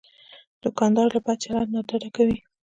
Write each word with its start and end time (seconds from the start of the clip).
دوکاندار 0.63 1.07
له 1.15 1.19
بد 1.25 1.37
چلند 1.43 1.69
نه 1.75 1.81
ډډه 1.89 2.09
کوي. 2.15 2.37